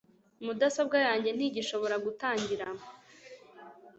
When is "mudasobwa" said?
0.45-0.97